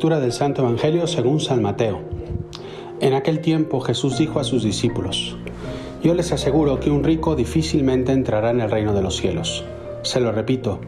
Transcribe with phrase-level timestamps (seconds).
[0.00, 2.00] Lectura del Santo Evangelio según San Mateo.
[3.00, 5.36] En aquel tiempo Jesús dijo a sus discípulos,
[6.02, 9.62] Yo les aseguro que un rico difícilmente entrará en el reino de los cielos.
[10.00, 10.80] Se lo repito,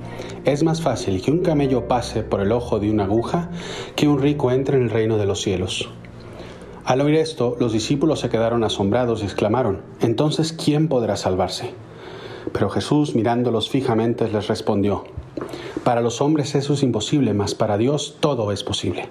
[0.46, 3.50] es más fácil que un camello pase por el ojo de una aguja
[3.96, 5.90] que un rico entre en el reino de los cielos.
[6.86, 11.74] Al oír esto, los discípulos se quedaron asombrados y exclamaron, Entonces, ¿quién podrá salvarse?
[12.54, 15.04] Pero Jesús, mirándolos fijamente, les respondió,
[15.84, 19.08] para los hombres eso es imposible, mas para Dios todo es posible.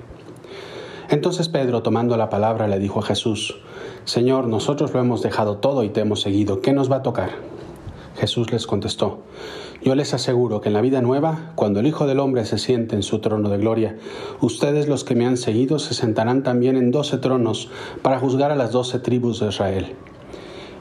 [1.09, 3.59] Entonces Pedro, tomando la palabra, le dijo a Jesús,
[4.05, 7.31] Señor, nosotros lo hemos dejado todo y te hemos seguido, ¿qué nos va a tocar?
[8.17, 9.19] Jesús les contestó,
[9.83, 12.95] Yo les aseguro que en la vida nueva, cuando el Hijo del Hombre se siente
[12.95, 13.97] en su trono de gloria,
[14.39, 17.69] ustedes los que me han seguido se sentarán también en doce tronos
[18.01, 19.95] para juzgar a las doce tribus de Israel.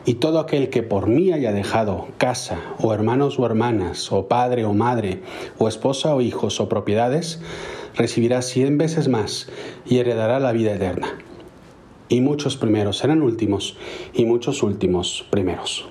[0.07, 4.65] Y todo aquel que por mí haya dejado casa, o hermanos o hermanas, o padre
[4.65, 5.21] o madre,
[5.59, 7.41] o esposa o hijos, o propiedades,
[7.95, 9.49] recibirá cien veces más
[9.87, 11.19] y heredará la vida eterna.
[12.09, 13.77] Y muchos primeros serán últimos,
[14.15, 15.87] y muchos últimos primeros.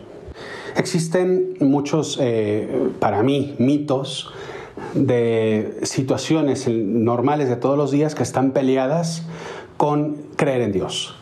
[0.76, 4.32] Existen muchos, eh, para mí, mitos
[4.94, 9.24] de situaciones normales de todos los días que están peleadas
[9.78, 11.16] con creer en Dios.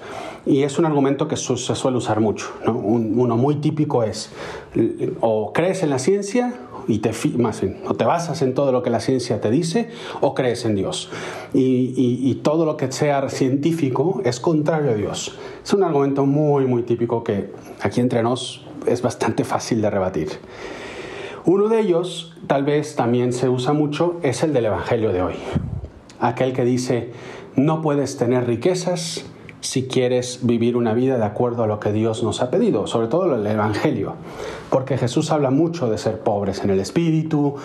[0.47, 2.47] Y es un argumento que se suele usar mucho.
[2.65, 4.31] uno muy típico es,
[5.19, 6.53] o crees en la ciencia
[6.87, 9.89] y te, más o te basas en todo lo que la ciencia te dice,
[10.21, 11.09] o crees en Dios.
[11.53, 15.37] Y, todo lo que sea científico es contrario a Dios.
[15.63, 17.51] Es un argumento muy, muy típico que
[17.81, 20.29] aquí entre nos es bastante fácil de rebatir.
[21.45, 25.35] Uno de ellos, tal vez también se usa mucho, es el del Evangelio de hoy.
[26.19, 27.11] Aquel que dice,
[27.55, 29.25] no puedes tener riquezas
[29.61, 33.07] si quieres vivir una vida de acuerdo a lo que Dios nos ha pedido, sobre
[33.07, 34.13] todo el Evangelio,
[34.69, 37.55] porque Jesús habla mucho de ser pobres en el espíritu,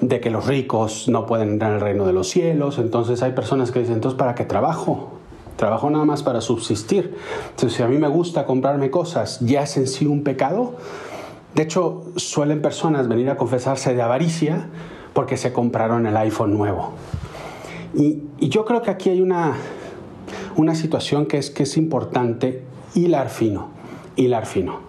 [0.00, 3.32] de que los ricos no pueden entrar en el reino de los cielos, entonces hay
[3.32, 5.10] personas que dicen, entonces ¿para qué trabajo?
[5.56, 7.14] Trabajo nada más para subsistir.
[7.50, 10.74] Entonces, si a mí me gusta comprarme cosas, ¿ya es en sí un pecado?
[11.54, 14.68] De hecho, suelen personas venir a confesarse de avaricia
[15.12, 16.92] porque se compraron el iPhone nuevo.
[17.94, 19.54] Y, y yo creo que aquí hay una,
[20.56, 22.62] una situación que es, que es importante
[22.94, 23.68] hilar fino,
[24.16, 24.80] hilar fino.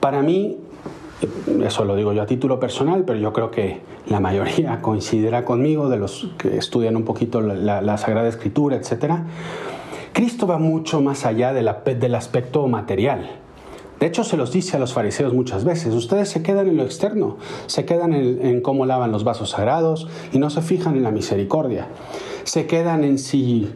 [0.00, 0.58] Para mí,
[1.62, 5.88] eso lo digo yo a título personal, pero yo creo que la mayoría coincidirá conmigo,
[5.88, 9.14] de los que estudian un poquito la, Sagrada Escritura, etc.
[10.12, 11.62] Cristo va mucho más allá de
[11.94, 13.40] del aspecto material.
[14.00, 16.84] De hecho, se los dice a los fariseos muchas veces, ustedes se quedan en lo
[16.84, 21.10] externo, se quedan en, cómo lavan los vasos sagrados y no se fijan en la
[21.10, 21.86] misericordia.
[22.50, 23.72] Se quedan en si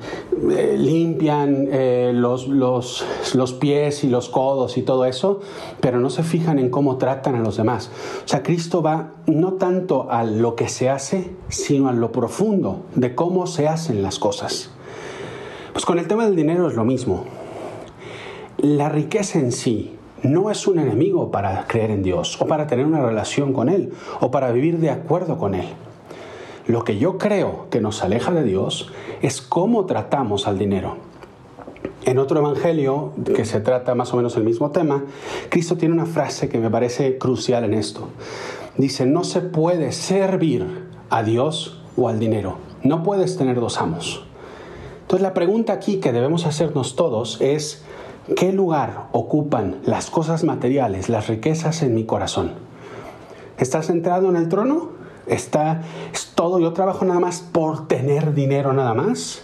[0.50, 5.38] eh, limpian eh, los, los, los pies y los codos y todo eso,
[5.78, 7.88] pero no se fijan en cómo tratan a los demás.
[8.24, 12.82] O sea, Cristo va no tanto a lo que se hace, sino a lo profundo
[12.96, 14.70] de cómo se hacen las cosas.
[15.72, 17.26] Pues con el tema del dinero es lo mismo.
[18.58, 22.86] La riqueza en sí no es un enemigo para creer en Dios o para tener
[22.86, 25.66] una relación con Él o para vivir de acuerdo con Él.
[26.66, 28.90] Lo que yo creo que nos aleja de Dios
[29.22, 30.96] es cómo tratamos al dinero.
[32.04, 35.04] En otro evangelio, que se trata más o menos el mismo tema,
[35.48, 38.08] Cristo tiene una frase que me parece crucial en esto.
[38.76, 42.58] Dice, no se puede servir a Dios o al dinero.
[42.82, 44.24] No puedes tener dos amos.
[45.02, 47.84] Entonces la pregunta aquí que debemos hacernos todos es,
[48.36, 52.52] ¿Qué lugar ocupan las cosas materiales, las riquezas en mi corazón?
[53.58, 54.93] ¿Estás centrado en el trono?
[55.26, 59.42] ¿Está, ¿Es todo yo trabajo nada más por tener dinero nada más?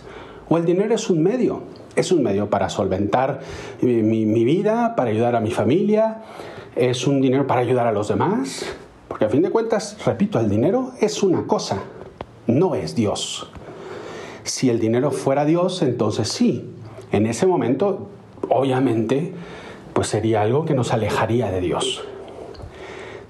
[0.49, 1.63] ¿O el dinero es un medio?
[1.97, 3.41] Es un medio para solventar
[3.81, 6.23] mi, mi vida, para ayudar a mi familia,
[6.77, 8.65] es un dinero para ayudar a los demás.
[9.09, 11.79] Porque a fin de cuentas, repito, el dinero es una cosa,
[12.47, 13.51] no es Dios.
[14.45, 16.71] Si el dinero fuera Dios, entonces sí,
[17.13, 18.09] en ese momento
[18.49, 19.33] obviamente,
[19.93, 22.05] pues sería algo que nos alejaría de Dios.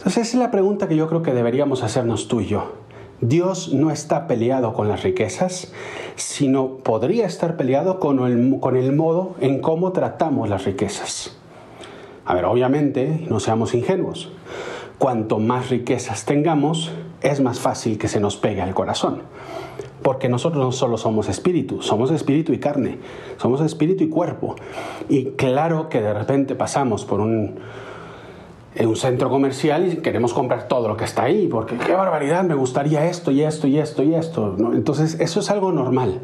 [0.01, 2.73] Entonces esa es la pregunta que yo creo que deberíamos hacernos tú y yo.
[3.21, 5.75] Dios no está peleado con las riquezas,
[6.17, 11.37] sino podría estar peleado con el, con el modo en cómo tratamos las riquezas.
[12.25, 14.33] A ver, obviamente, no seamos ingenuos.
[14.97, 19.21] Cuanto más riquezas tengamos, es más fácil que se nos pegue al corazón.
[20.01, 22.97] Porque nosotros no solo somos espíritu, somos espíritu y carne,
[23.37, 24.57] somos espíritu y cuerpo.
[25.11, 27.57] Y claro que de repente pasamos por un,
[28.79, 32.55] un centro comercial y queremos comprar todo lo que está ahí, porque qué barbaridad, me
[32.55, 34.57] gustaría esto y esto y esto y esto.
[34.73, 36.21] Entonces, eso es algo normal.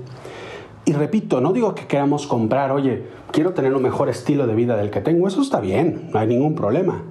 [0.85, 4.77] Y repito, no digo que queramos comprar, oye, quiero tener un mejor estilo de vida
[4.77, 7.03] del que tengo, eso está bien, no hay ningún problema.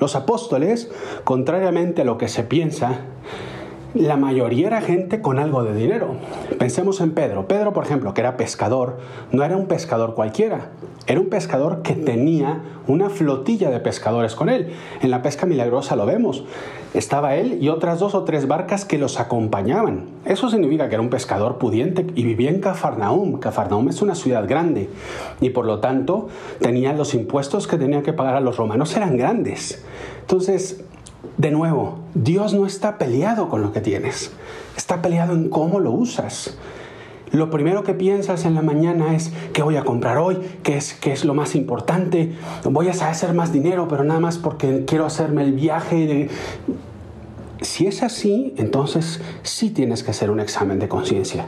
[0.00, 0.90] Los apóstoles,
[1.24, 3.00] contrariamente a lo que se piensa,
[3.94, 6.14] la mayoría era gente con algo de dinero.
[6.58, 7.48] Pensemos en Pedro.
[7.48, 8.98] Pedro, por ejemplo, que era pescador,
[9.32, 10.70] no era un pescador cualquiera.
[11.06, 14.72] Era un pescador que tenía una flotilla de pescadores con él.
[15.02, 16.44] En la pesca milagrosa lo vemos.
[16.94, 20.04] Estaba él y otras dos o tres barcas que los acompañaban.
[20.24, 23.40] Eso significa que era un pescador pudiente y vivía en Cafarnaum.
[23.40, 24.88] Cafarnaum es una ciudad grande
[25.40, 26.28] y por lo tanto
[26.60, 29.84] tenía los impuestos que tenía que pagar a los romanos eran grandes.
[30.20, 30.84] Entonces,
[31.36, 34.30] de nuevo, Dios no está peleado con lo que tienes,
[34.76, 36.56] está peleado en cómo lo usas.
[37.32, 40.94] Lo primero que piensas en la mañana es qué voy a comprar hoy, qué es,
[40.94, 42.32] qué es lo más importante,
[42.64, 46.28] voy a hacer más dinero, pero nada más porque quiero hacerme el viaje.
[47.60, 51.46] Si es así, entonces sí tienes que hacer un examen de conciencia.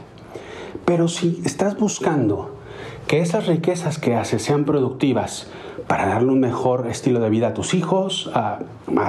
[0.85, 2.62] Pero si estás buscando
[3.07, 5.47] que esas riquezas que haces sean productivas
[5.87, 8.59] para darle un mejor estilo de vida a tus hijos, a,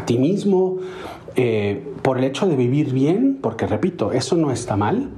[0.06, 0.78] ti mismo,
[1.36, 5.10] eh, por el hecho de vivir bien, porque repito, eso no está mal,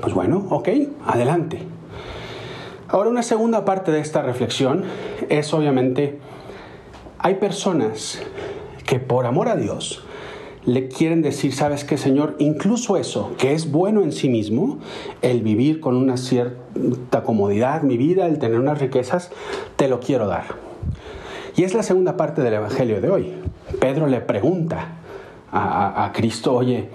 [0.00, 0.68] pues bueno, ok,
[1.06, 1.60] adelante.
[2.88, 4.84] Ahora una segunda parte de esta reflexión
[5.28, 6.18] es obviamente,
[7.18, 8.22] hay personas
[8.84, 10.04] que por amor a Dios
[10.66, 14.78] le quieren decir, sabes qué, Señor, incluso eso, que es bueno en sí mismo,
[15.20, 19.30] el vivir con una cierta comodidad, mi vida, el tener unas riquezas,
[19.76, 20.44] te lo quiero dar.
[21.56, 23.32] Y es la segunda parte del Evangelio de hoy.
[23.78, 24.98] Pedro le pregunta
[25.52, 26.88] a, Cristo, oye,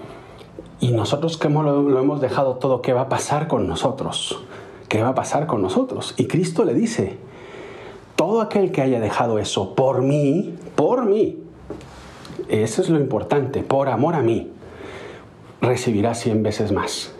[0.80, 4.44] ¿y nosotros que lo, lo hemos dejado todo, qué va a pasar con nosotros?
[4.88, 6.14] ¿Qué va a pasar con nosotros?
[6.18, 7.16] Y Cristo le dice,
[8.16, 11.38] todo aquel que haya dejado eso por mí, por mí,
[12.50, 14.50] eso es lo importante, por amor a mí,
[15.60, 17.12] recibirá cien veces más.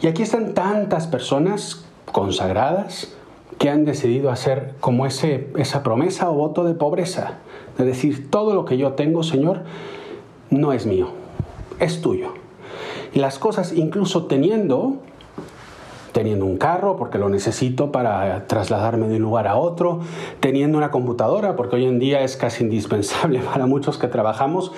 [0.00, 3.14] Y aquí están tantas personas consagradas
[3.58, 7.38] que han decidido hacer como ese, esa promesa o voto de pobreza,
[7.78, 9.62] de decir, todo lo que yo tengo, Señor,
[10.50, 11.08] no es mío,
[11.78, 12.34] es tuyo.
[13.14, 14.98] Y las cosas, incluso teniendo
[16.16, 20.00] teniendo un carro porque lo necesito para trasladarme de un lugar a otro,
[20.40, 24.72] teniendo una computadora porque hoy en día es casi indispensable para muchos que trabajamos,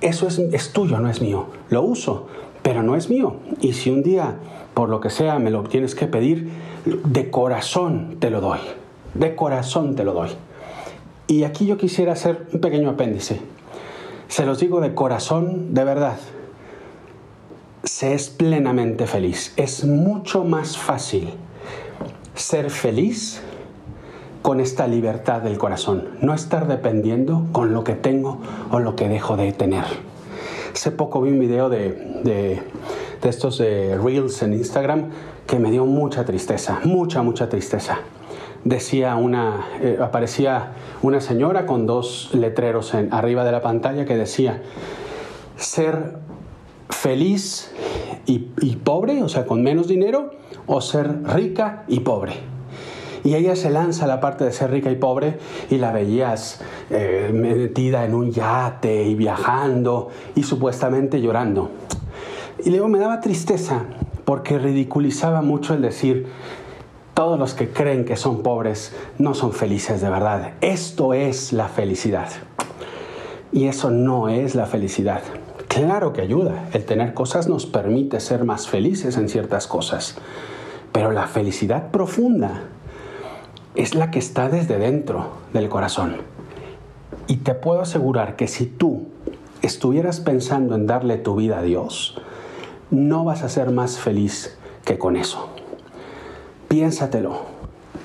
[0.00, 1.44] eso es, es tuyo, no es mío.
[1.68, 2.28] Lo uso,
[2.62, 3.36] pero no es mío.
[3.60, 4.36] Y si un día,
[4.72, 6.48] por lo que sea, me lo tienes que pedir,
[6.86, 8.60] de corazón te lo doy.
[9.12, 10.30] De corazón te lo doy.
[11.26, 13.42] Y aquí yo quisiera hacer un pequeño apéndice.
[14.28, 16.16] Se los digo de corazón, de verdad
[17.88, 19.54] se es plenamente feliz.
[19.56, 21.30] Es mucho más fácil
[22.34, 23.40] ser feliz
[24.42, 28.40] con esta libertad del corazón, no estar dependiendo con lo que tengo
[28.70, 29.84] o lo que dejo de tener.
[30.72, 32.62] Hace poco vi un video de,
[33.22, 35.06] estos de Reels en Instagram
[35.46, 38.00] que me dio mucha tristeza, mucha, mucha tristeza.
[38.64, 44.16] Decía una, eh, aparecía una señora con dos letreros en, arriba de la pantalla que
[44.16, 44.62] decía,
[45.56, 46.28] ser
[46.98, 47.70] feliz
[48.26, 48.38] y,
[48.76, 50.32] pobre, o sea, con menos dinero,
[50.66, 52.34] o ser rica y pobre.
[53.24, 55.38] Y ella se lanza a la parte de ser rica y pobre
[55.70, 56.60] y la veías
[56.90, 61.70] eh, metida en un yate y viajando y supuestamente llorando.
[62.64, 63.84] Y luego me daba tristeza
[64.24, 66.26] porque ridiculizaba mucho el decir,
[67.14, 70.52] todos los que creen que son pobres no son felices de verdad.
[70.60, 72.28] Esto es la felicidad.
[73.52, 75.22] Y eso no es la felicidad.
[75.68, 76.68] Claro que ayuda.
[76.72, 80.16] El tener cosas nos permite ser más felices en ciertas cosas.
[80.92, 82.62] Pero la felicidad profunda
[83.74, 86.16] es la que está desde dentro del corazón.
[87.26, 89.08] Y te puedo asegurar que si tú
[89.60, 92.18] estuvieras pensando en darle tu vida a Dios,
[92.90, 95.50] no vas a ser más feliz que con eso.
[96.68, 97.42] Piénsatelo.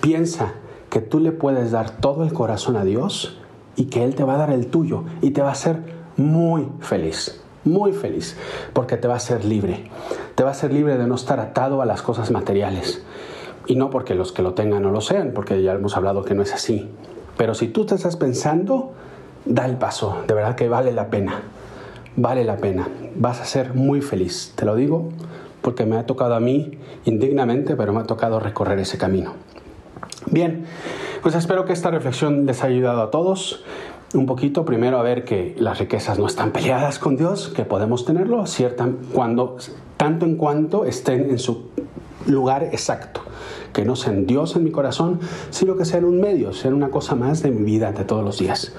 [0.01, 0.53] Piensa
[0.89, 3.39] que tú le puedes dar todo el corazón a Dios
[3.77, 5.79] y que Él te va a dar el tuyo y te va a hacer
[6.17, 8.36] muy feliz muy feliz,
[8.74, 9.89] porque te va a ser libre.
[10.36, 13.03] Te va a ser libre de no estar atado a las cosas materiales.
[13.65, 16.34] Y no porque los que lo tengan no lo sean, porque ya hemos hablado que
[16.34, 16.89] no es así.
[17.38, 18.93] Pero si tú te estás pensando,
[19.46, 20.24] da el paso.
[20.27, 21.41] De verdad que vale la pena.
[22.15, 22.88] Vale la pena.
[23.15, 24.53] Vas a ser muy feliz.
[24.55, 25.10] Te lo digo
[25.62, 29.34] porque me ha tocado a mí indignamente, pero me ha tocado recorrer ese camino.
[30.29, 30.65] Bien,
[31.22, 33.63] pues espero que esta reflexión les haya ayudado a todos
[34.13, 38.05] un poquito primero a ver que las riquezas no están peleadas con Dios, que podemos
[38.05, 39.58] tenerlo cierta, cuando,
[39.98, 41.70] tanto en cuanto estén en su
[42.27, 43.22] lugar exacto,
[43.74, 47.15] que no sean Dios en mi corazón, sino que sean un medio, sean una cosa
[47.15, 48.74] más de mi vida de todos los días.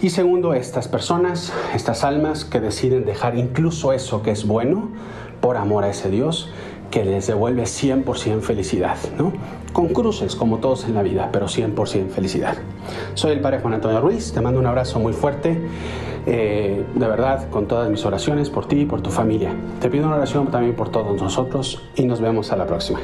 [0.00, 4.90] Y segundo, estas personas, estas almas que deciden dejar incluso eso que es bueno
[5.40, 6.50] por amor a ese Dios,
[6.90, 9.32] que les devuelve 100% felicidad, ¿no?
[9.72, 12.58] Con cruces como todos en la vida, pero 100% felicidad.
[13.14, 15.60] Soy el Padre Juan Antonio Ruiz, te mando un abrazo muy fuerte,
[16.26, 19.54] eh, de verdad, con todas mis oraciones por ti y por tu familia.
[19.80, 23.00] Te pido una oración también por todos nosotros y nos vemos a la próxima.